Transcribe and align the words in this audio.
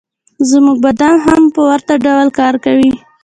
زموږ 0.49 0.77
بدن 0.85 1.15
هم 1.25 1.41
په 1.53 1.59
ورته 1.69 1.93
ډول 2.05 2.27
کار 2.39 2.53
کوي 2.65 2.91